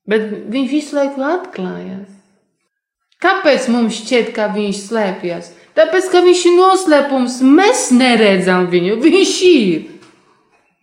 Bet 0.06 0.30
viņš 0.54 0.70
visu 0.70 0.96
laiku 0.96 1.24
atklājas. 1.26 2.12
Kāpēc 3.20 3.66
mums 3.72 3.98
šķiet, 3.98 4.30
ka 4.36 4.48
viņš 4.54 4.82
slēpjas? 4.86 5.50
Tāpēc, 5.76 6.08
ka 6.12 6.22
viņš 6.24 6.42
ir 6.48 6.56
noslēpums, 6.56 7.40
mēs 7.44 7.90
neredzam 7.92 8.70
viņu. 8.72 8.96
Viņš 9.02 9.34
ir. 9.50 9.90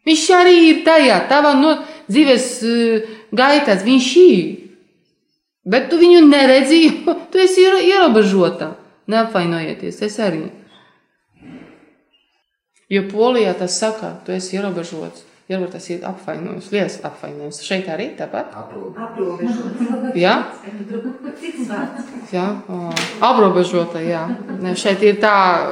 Viņš 0.05 0.23
arī 0.37 0.57
ir 0.67 0.81
tajā, 0.85 1.17
tavā 1.29 1.55
no 1.57 1.77
dzīves 2.11 2.47
uh, 2.67 3.11
gaitās. 3.33 3.81
Viņš 3.87 4.09
ir. 4.21 4.43
Bet 5.63 5.87
tu 5.89 5.97
viņu 5.97 6.25
neredzi, 6.27 6.81
jo 6.85 7.15
tu 7.31 7.41
esi 7.41 7.65
ierobežota. 7.65 8.73
Neapvainojieties, 9.09 9.99
es 10.05 10.19
arī. 10.23 10.45
Jo 12.91 13.07
polijā 13.09 13.51
tas 13.57 13.75
saka, 13.79 14.13
tu 14.23 14.31
esi 14.35 14.59
ierobežots. 14.59 15.32
Varbūt 15.51 15.73
tas 15.75 15.83
ir 15.91 15.99
apvainojums, 16.07 16.69
liels 16.71 16.93
apvainojums. 17.03 17.57
Šeit 17.67 17.83
arī 17.91 18.15
tāpat? 18.15 18.53
Aprobežota. 18.55 20.15
Jā? 20.15 20.47
jā? 22.31 22.63
Aprobežota, 23.19 23.99
jā. 23.99 24.23
Ne, 24.63 24.71
šeit 24.79 25.03
ir 25.03 25.19
tā, 25.19 25.67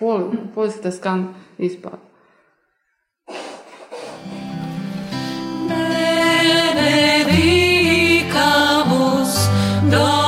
poli, 0.00 0.34
polis 0.56 0.80
tas 0.82 0.98
skan 0.98 1.28
vispār. 1.62 1.94
Benedicamus 6.74 9.46
Domino 9.86 10.23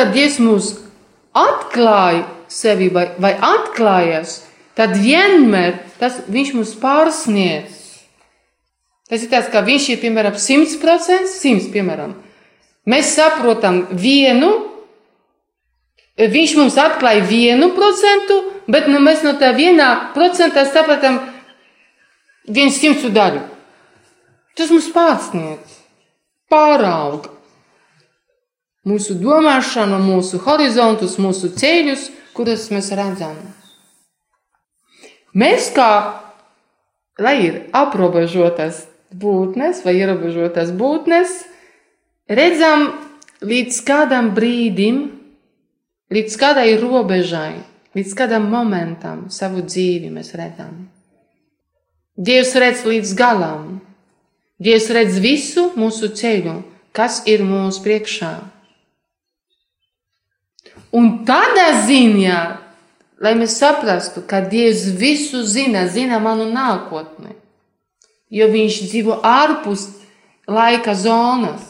kad 0.00 0.14
Dievs 0.16 0.38
mūs 0.40 0.70
atklāja 1.36 2.24
sevi 2.50 2.88
vai, 2.92 3.10
vai 3.20 3.34
atklājas, 3.36 4.40
tad 4.78 4.96
vienmēr 4.96 5.76
tas, 6.00 6.22
viņš 6.32 6.54
mūs 6.56 6.72
pārsniedz. 6.80 7.76
Tas 9.10 9.24
ir 9.26 9.30
tāds, 9.32 9.50
ka 9.52 9.60
viņš 9.66 9.88
ir 9.92 10.00
piemēram 10.00 10.38
100%, 10.38 11.28
100 11.28 11.68
piemēram. 11.74 12.14
Mēs 12.88 13.10
saprotam 13.18 13.82
vienu, 13.92 14.48
viņš 16.16 16.54
mums 16.56 16.78
atklāja 16.80 17.26
vienu 17.26 17.72
procentu, 17.76 18.38
bet 18.70 18.88
nu, 18.88 19.02
mēs 19.04 19.24
no 19.26 19.34
tā 19.38 19.50
vienā 19.56 19.90
procentā 20.14 20.64
saprotam 20.70 21.18
viens 22.48 22.78
simtu 22.80 23.12
daļu. 23.12 23.42
Tas 24.56 24.72
mums 24.72 24.88
pārsniedz, 24.94 25.76
pārauga 26.50 27.39
mūsu 28.88 29.16
domāšanu, 29.20 29.98
mūsu 30.04 30.40
horizontus, 30.44 31.18
mūsu 31.20 31.52
ceļus, 31.56 32.08
kurus 32.36 32.68
mēs 32.72 32.90
redzam. 32.96 33.36
Mēs 35.36 35.70
kā, 35.76 35.90
lai 37.20 37.36
ir 37.46 37.58
aprobežotas 37.76 38.86
būtnes 39.14 39.84
vai 39.84 39.96
ierobežotas 40.00 40.72
būtnes, 40.74 41.34
redzam 42.30 42.88
līdz 43.42 43.82
kādam 43.86 44.32
brīdim, 44.34 45.02
līdz 46.10 46.38
kādai 46.40 46.72
robežai, 46.80 47.60
līdz 47.94 48.16
kādam 48.18 48.48
momentam 48.50 49.28
savu 49.30 49.62
dzīvi 49.66 50.10
mēs 50.14 50.34
redzam. 50.38 50.88
Dievs 52.20 52.52
redz 52.58 52.82
līdz 52.84 53.14
galam. 53.16 53.78
Dievs 54.60 54.90
redz 54.92 55.16
visu 55.22 55.70
mūsu 55.78 56.10
ceļu, 56.12 56.58
kas 56.92 57.22
ir 57.30 57.40
mūsu 57.46 57.80
priekšā. 57.84 58.32
Un 60.96 61.20
tādā 61.26 61.68
ziņā, 61.86 62.38
lai 63.22 63.34
mēs 63.38 63.58
saprastu, 63.60 64.24
ka 64.26 64.40
Dievs 64.42 64.88
visu 64.98 65.44
zina, 65.46 65.84
zina 65.86 66.18
manu 66.22 66.48
nākotni, 66.50 67.36
jo 68.30 68.48
Viņš 68.50 68.80
dzīvo 68.90 69.20
ārpus 69.26 69.86
laika 70.50 70.96
zonas. 70.98 71.62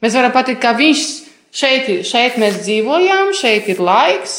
Mēs 0.00 0.16
varam 0.16 0.32
pateikt, 0.32 0.62
ka 0.64 0.72
Viņš 0.78 1.04
šeit 1.54 1.92
ir, 1.92 2.02
šeit 2.08 2.40
mēs 2.40 2.62
dzīvojam, 2.64 3.34
šeit 3.36 3.68
ir 3.68 3.84
laiks, 3.84 4.38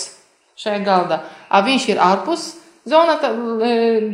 šajā 0.57 0.81
galdā, 0.85 1.21
a 1.49 1.61
Viņš 1.65 1.89
ir 1.93 2.01
ārpus 2.01 2.49
zona, 2.89 3.19
tā, 3.21 3.29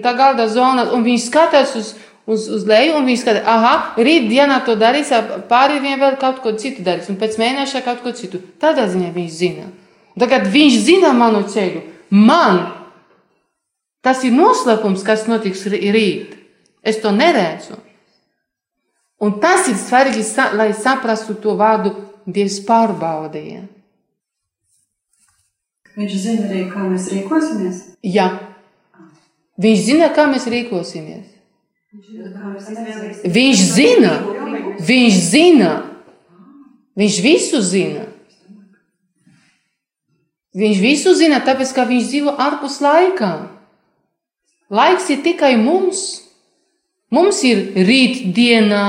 tā 0.04 0.16
galda 0.20 0.50
zona, 0.52 0.90
un 0.92 1.08
Viņš 1.08 1.28
skatās 1.32 1.76
uz, 1.80 1.96
uz, 2.26 2.48
uz 2.50 2.66
leju, 2.68 2.98
un 3.00 3.08
viņš 3.10 3.24
skatās, 3.24 3.48
ah, 3.48 3.94
rīt 3.98 4.28
dienā 4.30 4.62
to 4.66 4.76
darīs, 4.80 5.12
pāri 5.50 5.80
viņam 5.84 6.04
vēl 6.06 6.18
kaut 6.22 6.42
ko 6.44 6.54
citu 6.60 6.86
darīs, 6.86 7.10
un 7.12 7.20
pēc 7.22 7.38
mēneša 7.42 7.84
kaut 7.86 8.04
ko 8.04 8.14
citu. 8.18 8.42
Tādā 8.62 8.88
ziņā 8.92 9.12
viņš 9.16 9.32
zina. 9.38 9.70
Un 10.16 10.24
tagad 10.26 10.50
viņš 10.52 10.78
zina 10.86 11.14
manu 11.16 11.44
ceļu. 11.50 11.84
Man 12.12 12.62
tas 14.04 14.24
ir 14.28 14.36
noslēpums, 14.36 15.06
kas 15.08 15.28
notiks 15.30 15.66
rīt. 15.72 16.36
Es 16.84 17.00
to 17.02 17.14
neredzu. 17.14 17.78
Un 19.22 19.38
tas 19.42 19.68
ir 19.70 19.78
svarīgi, 19.78 20.24
lai 20.58 20.72
saprastu 20.74 21.38
to 21.38 21.54
vārdu 21.60 21.94
Dievs 22.26 22.60
pārbaudīja. 22.68 23.64
Viņš 25.98 26.14
zina 26.24 26.48
arī, 26.48 26.64
kā 26.72 26.86
mēs 26.86 27.10
rīkosimies. 27.12 27.80
Jā, 28.06 28.28
viņš 29.62 29.82
zina, 29.88 30.10
kā 30.16 30.28
mēs 30.30 30.46
rīkosimies. 30.50 31.31
Viņš 31.92 33.62
zina, 33.68 34.12
viņš 34.80 35.16
zina, 35.28 35.72
viņš 36.96 37.16
visu 37.20 37.60
zina. 37.60 38.06
Viņš 40.56 40.78
visu 40.80 41.12
zina, 41.20 41.42
tāpēc 41.44 41.74
ka 41.76 41.84
viņš 41.90 42.06
dzīvo 42.08 42.32
ārpus 42.40 42.78
laika. 42.80 43.32
Laiks 44.72 45.10
ir 45.12 45.20
tikai 45.26 45.58
mums. 45.60 46.22
Mums 47.12 47.42
ir 47.44 47.74
rītdiena, 47.76 48.84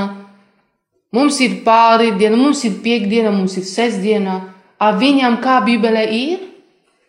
mums 1.11 1.41
ir 1.43 1.57
pārīdiena, 1.67 2.39
mums 2.39 2.63
ir 2.69 2.77
piekdiena, 2.85 3.33
mums 3.35 3.57
ir 3.59 3.67
sestdiena. 3.67 4.37
A 4.79 4.93
viņam 4.95 5.41
kā 5.43 5.59
Bībelē 5.67 6.05
ir? 6.07 6.47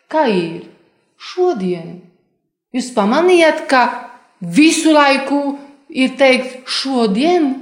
Kā 0.10 0.26
ir? 0.26 0.66
Šodien. 1.22 2.00
Jūs 2.74 2.90
pamanījāt, 2.98 3.68
ka 3.70 3.84
visu 4.42 4.90
laiku 4.98 5.44
ir 5.94 6.16
teikt, 6.18 6.64
šodien, 6.66 7.54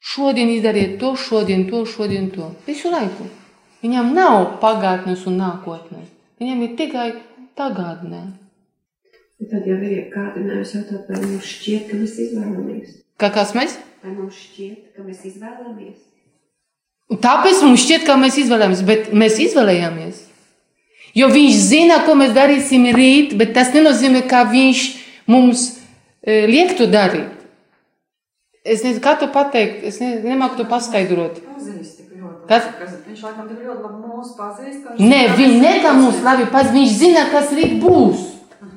šodien 0.00 0.50
izdariet 0.56 0.98
to, 1.00 1.14
šodien 1.16 1.68
to, 1.70 1.84
šodien 1.86 2.30
to. 2.32 2.52
Visu 2.66 2.90
laiku. 2.92 3.28
Viņam 3.84 4.14
nav 4.16 4.58
pagātnes 4.62 5.26
un 5.30 5.38
nākotnes. 5.38 6.08
Viņam 6.40 6.64
ir 6.66 6.76
tikai 6.78 7.08
tagadnē. 7.58 8.24
Tad 9.38 9.66
jau 9.70 9.76
ir 9.86 10.08
kādinājums 10.10 10.72
jautāt, 10.74 11.06
vai 11.06 11.20
mums 11.22 11.46
šķiet, 11.46 11.84
ka 11.90 11.98
mēs 12.00 12.16
izvēlamies. 12.24 12.96
Kā 13.22 13.30
kas 13.34 13.54
mēs? 13.54 13.76
Vai 14.02 14.14
mums 14.16 14.34
šķiet, 14.34 14.96
ka 14.96 15.04
mēs 15.06 15.22
izvēlamies? 15.30 16.00
Tāpēc 17.22 17.62
mums 17.64 17.84
šķiet, 17.84 18.02
ka 18.06 18.18
mēs 18.18 18.38
izvēlamies, 18.42 18.82
bet 18.86 19.12
mēs 19.14 19.38
izvēlējāmies. 19.46 20.24
Jo 21.16 21.30
viņš 21.32 21.60
zina, 21.70 22.02
ko 22.06 22.18
mēs 22.18 22.34
darīsim 22.36 22.84
rīt, 22.94 23.32
bet 23.38 23.54
tas 23.56 23.70
nenozīmē, 23.74 24.26
ka 24.28 24.42
viņš 24.50 24.82
mums 25.30 25.77
liek 26.26 26.74
to 26.78 26.88
darīt. 26.90 27.34
Es 28.68 28.82
nezinu, 28.84 29.00
kā 29.04 29.14
to 29.16 29.30
pateikt, 29.32 29.84
es 29.88 30.00
ne, 30.02 30.18
nemāku 30.24 30.58
to 30.60 30.66
paskaidrot. 30.68 31.38
Pazīst. 31.46 32.04
Kas? 32.48 32.64
Viņš 33.06 33.22
laikam 33.26 33.48
tik 33.48 33.60
ļoti 33.64 33.82
labi 33.84 33.98
mūs 34.08 34.32
pazīst. 34.38 34.88
Nē, 34.98 35.20
kas 35.36 35.54
ne 35.62 35.72
ir 35.78 35.88
mums 36.00 36.22
labi 36.24 36.48
pats, 36.52 36.72
viņš 36.74 36.94
zina, 36.96 37.26
kas 37.32 37.52
rīt 37.56 37.76
būs. 37.82 38.24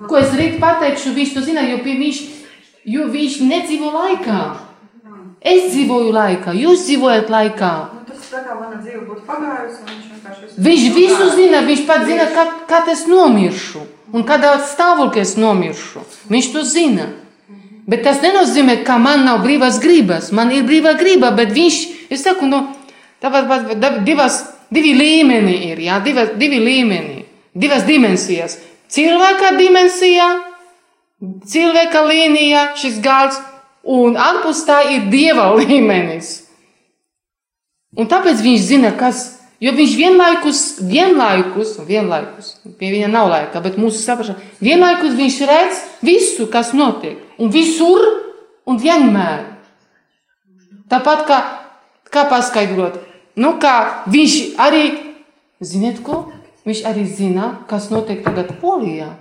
Ko 0.07 0.17
es 0.19 0.33
rīt 0.37 0.59
pateikšu, 0.61 1.13
viņš 1.15 1.33
to 1.35 1.43
zina, 1.45 1.63
jo, 1.69 1.79
viņš, 1.85 2.19
jo 2.93 3.07
viņš 3.13 3.39
nedzīvo 3.47 3.93
laikā. 3.95 4.41
Es 5.41 5.71
dzīvoju 5.71 6.11
laikā, 6.13 6.53
jūs 6.53 6.83
dzīvojat 6.85 7.31
laikā. 7.33 7.71
Nu, 7.95 8.03
tas 8.05 8.27
tā 8.29 8.43
kā 8.45 8.57
mana 8.59 8.77
dzīve 8.77 9.07
būtu 9.07 9.23
pagājusi, 9.25 9.79
viņš 9.87 10.11
vienkārši 10.11 10.59
Viņš 10.67 10.83
visu 10.93 11.29
zina, 11.33 11.63
viņš 11.65 11.81
pats 11.87 12.05
zina, 12.05 12.27
kad, 12.35 12.51
kad 12.69 12.91
es 12.93 13.07
nomiršu 13.09 13.81
un 14.13 14.27
kādā 14.27 14.53
stāvoklī 14.69 15.23
es 15.23 15.33
nomiršu. 15.41 16.03
Viņš 16.29 16.51
to 16.53 16.63
zina. 16.67 17.07
Bet 17.91 18.05
tas 18.07 18.21
nenozīmē, 18.23 18.77
ka 18.87 18.95
man 19.01 19.25
nav 19.27 19.41
brīvās 19.43 19.81
gribas. 19.83 20.29
Man 20.31 20.53
ir 20.55 20.63
brīvā 20.63 20.93
griba, 20.99 21.33
bet 21.35 21.51
viņš, 21.51 21.79
es 22.13 22.23
saku, 22.23 22.47
nu, 22.47 22.61
tāpat 23.19 23.81
divas, 24.07 24.37
divi 24.71 24.93
līmeni 24.95 25.57
ir, 25.71 25.81
jā, 25.89 25.97
divas, 26.05 26.31
divi 26.39 26.61
līmeni, 26.63 27.25
divas 27.51 27.83
dimensijas. 27.83 28.55
Cilvēka 28.91 29.51
dimensija, 29.57 30.29
cilvēka 31.51 32.05
līnija, 32.07 32.63
šis 32.79 33.01
gals, 33.03 33.41
un 33.83 34.15
ārpus 34.15 34.63
tā 34.69 34.81
ir 34.95 35.11
dieva 35.11 35.49
līmenis. 35.59 36.37
Un 37.99 38.07
tāpēc 38.07 38.39
viņš 38.39 38.67
zina, 38.69 38.95
kas, 38.95 39.40
jo 39.61 39.73
viņš 39.77 39.93
vienlaikus, 39.97 40.61
vienlaikus, 40.81 41.75
vienlaikus, 41.87 42.55
pie 42.79 42.91
viņa 42.95 43.11
nav 43.11 43.29
laika, 43.31 43.61
bet 43.63 43.77
mūsu 43.81 44.01
saprašana, 44.01 44.41
vienlaikus 44.63 45.15
viņš 45.19 45.39
redz 45.49 45.81
visu, 46.05 46.49
kas 46.51 46.73
notiek, 46.77 47.21
un 47.37 47.53
visur, 47.53 48.03
un 48.65 48.81
vienmēr. 48.81 49.45
Tāpat 50.91 51.25
kā, 51.29 51.39
kā 52.11 52.25
paskaidrot, 52.31 52.99
nu 53.39 53.55
kā 53.61 53.75
viņš 54.11 54.37
arī, 54.59 54.85
ziniet 55.63 56.01
ko, 56.03 56.25
viņš 56.67 56.85
arī 56.89 57.05
zina, 57.07 57.53
kas 57.69 57.89
notiek 57.93 58.25
tagad 58.25 58.57
Polijā. 58.61 59.13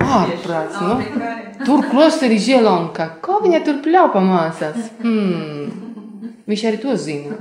Ārprāts, 0.00 0.78
nu. 0.80 0.94
Tur 1.66 1.84
klosterī 1.90 2.38
Želonka. 2.40 3.10
Ko 3.20 3.40
viņa 3.44 3.60
tur 3.66 3.80
pļaupa 3.84 4.22
mācās? 4.24 4.78
Hmm. 5.02 5.79
Viņš 6.50 6.66
arī 6.66 6.80
to 6.82 6.96
zina. 6.98 7.38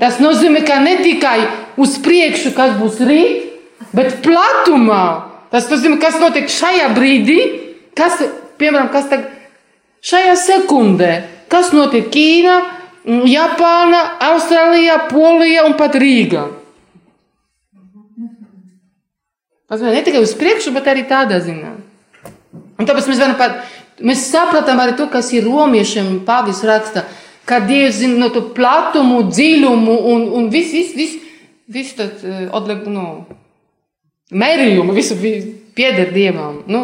Tas 0.00 0.18
nozīmē, 0.22 0.62
ka 0.66 0.78
ne 0.80 0.96
tikai 1.02 1.38
uz 1.80 1.98
priekšu, 2.02 2.54
kas 2.56 2.76
būs 2.78 3.02
rīt, 3.04 3.48
bet 3.92 4.20
platumā. 4.24 5.04
Tas 5.52 5.68
nozīmē, 5.70 5.98
kas 6.00 6.16
notiek 6.20 6.48
šajā 6.52 6.88
brīdī, 6.96 7.38
kas, 7.96 8.20
piemēram, 8.60 8.90
kas 8.92 9.08
tagad 9.12 9.34
šajā 10.04 10.34
sekundē, 10.40 11.12
kas 11.52 11.72
notiek 11.76 12.08
Ķīnā, 12.12 12.56
Japānā, 13.28 14.00
Austrālijā, 14.28 14.98
Polijā 15.08 15.64
un 15.68 15.76
pat 15.78 15.96
Rīgā. 15.96 16.44
Tas 19.68 19.84
ne 19.84 20.00
tikai 20.04 20.24
uz 20.24 20.32
priekšu, 20.36 20.72
bet 20.76 20.88
arī 20.88 21.04
tādā 21.08 21.40
ziņā. 21.44 21.72
Un 22.78 22.88
tāpēc 22.88 23.08
mēs 23.10 23.20
pat, 23.36 23.64
mēs 24.00 24.28
sapratām 24.30 24.80
arī 24.80 24.94
to, 24.96 25.08
kas 25.12 25.32
ir 25.36 25.48
romiešiem 25.48 26.22
pāvis 26.28 26.62
raksta, 26.64 27.04
ka 27.48 27.60
Dievs 27.64 28.02
zina 28.02 28.18
no 28.20 28.28
to 28.34 28.42
platumu, 28.54 29.22
dziļumu 29.32 29.94
un, 30.12 30.26
un 30.36 30.48
viss, 30.52 30.72
viss, 30.76 30.94
viss, 30.98 31.14
viss 31.72 31.96
tad, 31.96 32.20
uh, 32.24 32.42
odleg, 32.58 32.84
nu, 32.92 33.24
mērījumu, 34.30 34.92
visu 34.96 35.16
vi- 35.16 35.54
pieder 35.78 36.10
Dievam. 36.12 36.60
Nu, 36.68 36.82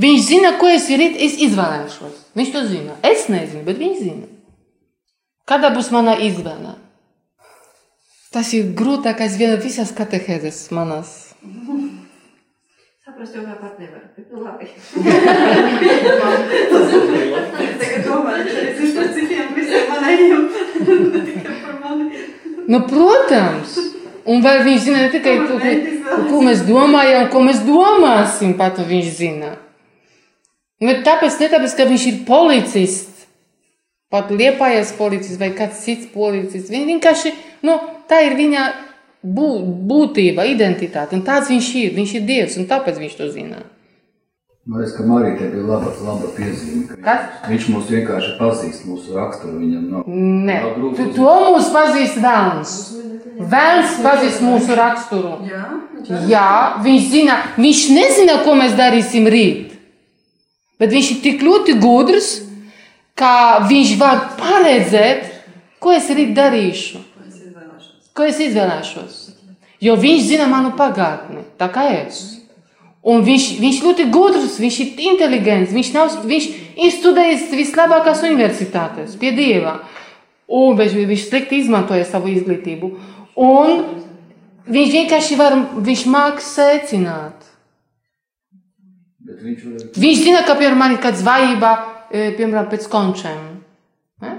viņš 0.00 0.20
zina, 0.30 0.54
ko 0.60 0.70
es 0.72 0.88
rīt, 0.88 1.18
es 1.20 1.36
izvēlēšos. 1.48 2.24
Viņš 2.38 2.52
to 2.54 2.64
zina. 2.70 2.96
Es 3.04 3.26
nezinu, 3.32 3.64
bet 3.66 3.78
viņš 3.80 4.00
zina. 4.04 4.26
Kāda 5.46 5.70
būs 5.74 5.92
mana 5.94 6.16
izvēle? 6.18 6.76
Tas 8.34 8.52
ir 8.56 8.72
grūtākais 8.76 9.36
vienā 9.38 9.60
visās 9.62 9.92
katehēzes 9.96 10.66
manas. 10.74 11.12
Saprast 13.06 13.36
jau 13.36 13.44
tāpat 13.46 13.76
nevar, 13.78 14.00
bet 14.16 14.32
nu 14.34 14.40
labi. 14.42 14.66
Tagad 17.78 18.00
domāju, 18.02 18.46
ka 18.48 18.62
es 18.64 18.80
esmu 18.82 18.88
par 18.96 19.12
citiem 19.14 19.52
visiem 19.54 19.84
manējiem, 19.92 20.48
ne 21.12 21.20
tikai 21.28 21.52
par 21.60 21.76
mani. 21.84 22.24
Nu, 22.66 22.80
protams, 22.90 23.76
un 24.26 24.42
vai 24.42 24.56
viņš 24.66 24.80
zina 24.88 25.04
ne 25.04 25.12
tikai 25.12 25.36
to, 25.44 25.60
ko, 25.62 25.70
ko 26.32 26.40
mēs 26.48 26.64
domājam, 26.66 27.28
ko 27.30 27.44
mēs 27.46 27.60
domāsim, 27.68 28.56
pat 28.58 28.82
viņš 28.88 29.12
zina. 29.20 29.52
Nu, 30.82 30.96
tāpēc, 31.06 31.38
ne 31.44 31.50
tāpēc, 31.54 31.76
ka 31.78 31.86
viņš 31.92 32.08
ir 32.10 32.16
policists, 32.26 33.28
pat 34.10 34.34
liepājas 34.34 34.90
policists 34.98 35.38
vai 35.38 35.52
kāds 35.54 35.78
cits 35.86 36.10
policists. 36.10 36.74
Viņš 36.74 36.90
vienkārši, 36.90 37.36
nu, 37.70 37.78
tā 38.10 38.24
ir 38.26 38.34
viņa 38.42 38.66
bū, 39.36 39.48
būtība, 39.90 40.46
identitāte, 40.46 41.16
un 41.16 41.24
tāds 41.26 41.50
viņš 41.50 41.70
ir. 41.82 41.96
Viņš 41.96 42.14
ir 42.18 42.28
Dievs, 42.28 42.58
un 42.60 42.68
tāpēc 42.70 43.00
viņš 43.02 43.16
to 43.18 43.30
zina. 43.32 43.64
Man 44.66 44.80
liekas, 44.82 44.96
ka 44.96 45.04
Marija 45.06 45.50
bija 45.52 45.62
laba, 45.62 45.92
laba 46.02 46.30
piezīme. 46.34 46.88
ka 46.88 46.96
Kas? 47.04 47.26
Viņš, 47.46 47.66
mūs 47.70 47.90
vienkārši 47.92 48.32
pazīst, 48.40 48.86
mūsu 48.88 49.14
raksturu 49.14 49.60
viņam 49.60 49.84
nav. 49.92 50.08
Nē, 50.10 50.56
nav 50.64 50.72
grūti 50.74 51.04
tu, 51.04 51.12
to 51.20 51.34
mums 51.52 51.68
pazīst 51.74 52.18
Vēlns. 52.24 52.72
Vēlns 53.36 53.94
pazīst 54.02 54.42
mūsu 54.42 54.74
raksturu. 54.74 55.36
Jā, 55.46 55.68
Jā, 56.26 56.48
viņš 56.82 57.06
zina, 57.12 57.36
viņš 57.58 57.84
nezina, 57.94 58.40
ko 58.42 58.56
mēs 58.58 58.74
darīsim 58.78 59.26
rīt. 59.30 59.76
Bet 60.82 60.92
viņš 60.92 61.14
ir 61.14 61.22
tik 61.24 61.46
ļoti 61.46 61.78
gudrs, 61.80 62.32
ka 63.16 63.62
viņš 63.70 63.94
var 64.00 64.22
paredzēt, 64.38 65.30
ko 65.78 65.94
es 65.94 66.10
rīt 66.10 66.34
darīšu, 66.36 67.00
izvēlēšos. 68.16 68.16
ko 68.16 68.22
es 68.24 68.40
izvēlēšos. 68.40 69.36
Jo 69.80 69.96
viņš 70.00 70.22
zina 70.24 70.46
manu 70.48 70.72
pagātni, 70.76 71.44
tā 71.60 71.68
kā 71.72 71.84
es. 71.92 72.40
Un 73.06 73.22
viņš, 73.22 73.60
viņš 73.60 73.82
ļoti 73.84 74.06
gudrs, 74.10 74.56
viņš 74.58 74.78
ir 74.82 75.02
inteliģents, 75.12 75.70
viņš, 75.72 75.92
nav, 75.94 76.16
viņš 76.26 76.46
ir 76.74 76.90
studējis 76.90 77.52
vislabākās 77.54 78.24
universitātes, 78.26 79.14
pie 79.20 79.30
dieva. 79.36 79.76
Un 80.48 80.74
viņš, 80.78 81.28
slikti 81.28 81.60
izmantoja 81.60 82.04
savu 82.04 82.32
izglītību. 82.32 82.90
Un 83.36 83.84
viņš 84.66 84.90
vienkārši 84.96 85.38
var, 85.38 85.54
viņš 85.76 86.06
māk 86.10 86.40
secināt. 86.42 87.44
Viņš 89.26 89.64
var 89.66 89.86
Viņš 90.02 90.22
zina, 90.22 90.42
ka 90.46 90.54
piemēram 90.54 90.78
man 90.78 90.96
ir 90.96 91.02
kāda 91.02 91.20
zvejība, 91.20 91.72
e, 92.10 92.32
piemēram, 92.38 92.70
pēc 92.70 92.88
končiem. 92.90 93.62
Ne? 94.22 94.34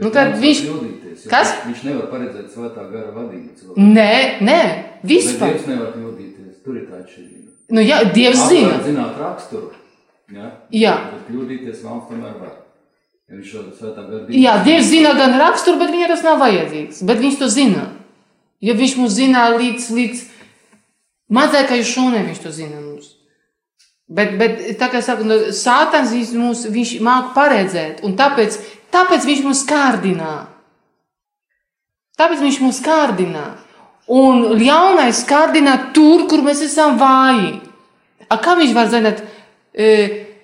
Nu, 0.00 0.10
tad 0.10 0.36
viņš- 0.40 0.99
kļūdīties, 1.20 1.30
Kas? 1.30 1.52
Viņš 1.66 1.82
nevar 1.88 2.08
paredzēt 2.12 2.48
svētā 2.54 2.86
gara 2.90 3.12
vadību 3.14 3.52
cilvēku. 3.58 3.86
Nē, 3.94 4.14
nē, 4.46 4.62
Bet 5.02 5.10
vispār. 5.10 5.54
Dievs 5.54 5.68
nevar 5.70 5.92
kļūdīties. 5.96 6.56
Tur 6.64 6.80
ir 6.80 6.88
tā 6.88 7.02
atšķirība. 7.02 7.52
Nu, 7.70 7.84
jā, 7.84 8.00
Dievs 8.14 8.42
zina. 8.50 8.72
Atklāt 8.74 8.88
zināt 8.88 9.20
raksturu. 9.20 9.70
Ja? 10.34 10.50
Jā. 10.74 10.96
Bet 11.12 11.28
kļūdīties 11.30 11.84
vēl 11.84 12.02
tomēr 12.08 12.34
var. 12.40 12.56
Ja 13.30 13.38
viņš 13.38 13.52
šo 13.52 13.64
svētā 13.78 14.04
gara 14.08 14.34
Jā, 14.34 14.56
Dievs 14.66 14.90
zina 14.90 15.14
gan 15.14 15.36
raksturu, 15.38 15.78
bet 15.78 15.92
viņam 15.94 16.10
tas 16.10 16.26
nav 16.26 16.40
vajadzīgs. 16.42 17.04
Bet 17.06 17.22
viņš 17.22 17.38
to 17.38 17.48
zina. 17.52 17.86
Jo 18.60 18.74
viņš 18.76 18.96
mums 18.98 19.14
zina 19.16 19.46
līdz, 19.54 19.86
līdz 19.96 20.22
mazākajai 21.32 21.86
šūnai, 21.86 22.26
viņš 22.26 22.42
to 22.42 22.52
zina 22.52 22.80
mums. 22.82 23.14
Bet, 24.10 24.34
bet 24.40 24.58
tā 24.80 24.88
kā 24.90 24.98
saka, 25.06 25.22
nu, 25.22 25.36
sātans 25.54 26.10
viņš 26.10 26.32
mums, 26.34 26.64
viņš 26.74 26.96
māk 27.06 27.30
paredzēt, 27.36 28.02
un 28.02 28.16
tāpēc, 28.18 28.56
tāpēc 28.90 29.26
viņš 29.28 29.44
mūs 29.46 29.62
kārdinā. 29.70 30.34
Tāpēc 32.20 32.42
viņš 32.44 32.60
mūs 32.60 32.80
kārdinā. 32.84 33.46
Un 34.10 34.58
ļaunais 34.60 35.22
kārdinā 35.28 35.76
tur, 35.96 36.26
kur 36.28 36.42
mēs 36.44 36.60
esam 36.66 36.98
vāji. 37.00 37.54
A, 38.28 38.36
kā 38.42 38.56
viņš 38.58 38.74
var 38.76 38.90
zināt? 38.92 39.22
E, 39.72 39.86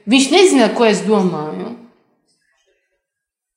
viņš 0.08 0.28
nezina, 0.32 0.70
ko 0.72 0.86
es 0.88 1.02
domāju. 1.04 1.74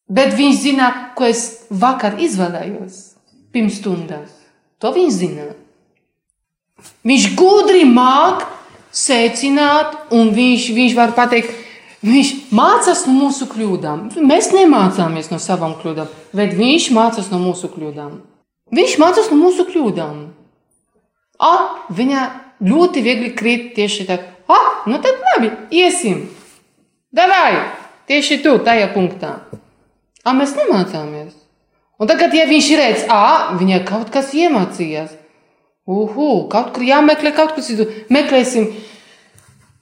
Bet 0.10 0.34
viņš 0.36 0.60
zina, 0.66 0.90
ko 1.16 1.30
es 1.30 1.46
vakar 1.70 2.18
izvēlējos 2.20 3.00
pirms 3.54 3.80
stundas. 3.80 4.34
To 4.82 4.92
viņš 4.96 5.16
zina. 5.16 5.48
Viņš 7.06 7.28
gudri 7.38 7.86
māk 7.86 8.48
secināt, 8.96 9.96
un 10.16 10.34
viņš, 10.36 10.70
viņš 10.76 10.96
var 10.98 11.14
pateikt, 11.18 11.54
viņš 12.06 12.34
mācās 12.56 13.06
no 13.08 13.16
mūsu 13.18 13.48
kļūdām. 13.52 14.10
Mēs 14.30 14.52
nemācāmies 14.56 15.32
no 15.34 15.40
savām 15.42 15.76
kļūdām, 15.82 16.10
bet 16.36 16.56
viņš 16.58 16.90
mācās 16.96 17.32
no 17.34 17.42
mūsu 17.44 17.72
kļūdām. 17.74 18.20
Viņš 18.76 18.98
mācās 19.02 19.32
no 19.32 19.40
mūsu 19.40 19.66
kļūdām. 19.70 20.18
A, 21.40 21.54
viņa 21.96 22.24
ļoti 22.66 23.04
viegli 23.04 23.32
krīt 23.36 23.72
tieši 23.78 24.06
tā, 24.10 24.20
ah, 24.52 24.84
nu 24.90 25.00
tad 25.02 25.22
labi, 25.32 25.52
iesim. 25.72 26.28
Davai, 27.16 27.64
tieši 28.10 28.42
tu, 28.44 28.58
tajā 28.64 28.92
punktā. 28.94 29.40
A, 30.24 30.36
mēs 30.36 30.54
nemācāmies. 30.58 31.34
Un 32.00 32.08
tagad, 32.08 32.36
ja 32.36 32.46
viņš 32.48 32.70
redz, 32.80 33.08
ah, 33.12 33.56
viņa 33.60 33.82
kaut 33.88 34.12
kas 34.14 34.32
iemācījās, 34.36 35.16
uhu, 35.90 36.30
kaut 36.52 36.72
kur 36.76 36.86
jāmeklē, 36.86 37.34
kaut 37.36 37.56
kas 37.58 37.72
citu, 37.72 37.88
meklēsim. 38.14 38.70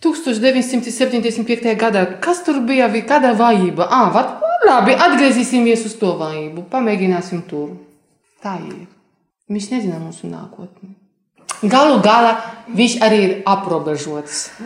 1975. 0.02 1.76
gadā, 1.80 2.06
kas 2.22 2.44
tur 2.46 2.60
bija, 2.62 2.88
vi- 2.88 3.02
kāda 3.02 3.34
vājība? 3.38 3.88
Ah, 3.90 4.12
vat, 4.14 4.28
labi, 4.68 4.92
atgriezīsimies 4.94 5.86
uz 5.86 5.94
to 5.96 6.08
vājību, 6.20 6.64
pamēģināsim 6.72 7.42
tur. 7.50 7.70
Tā 8.44 8.58
ir. 8.68 8.88
Viņš 9.50 9.70
nezina 9.72 9.96
mūsu 10.00 10.24
nākotni. 10.30 10.90
Galu 11.64 12.00
galā 12.04 12.36
viņš 12.76 13.00
arī 13.02 13.20
ir 13.24 13.42
aprobežots. 13.46 14.50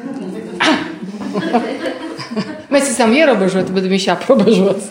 Mēs 2.71 2.87
esam 2.89 3.11
ierobežoti, 3.13 3.71
bet 3.75 3.83
viņš 3.91 4.07
ir 4.07 4.11
aprobežots. 4.15 4.85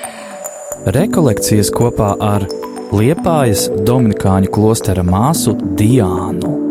Rekolekcijas 0.96 1.70
kopā 1.70 2.16
ar 2.20 2.46
Liepājas 2.90 3.68
Dominikāņu 3.86 4.48
klostera 4.50 5.02
māsu 5.06 5.54
Diānu. 5.78 6.69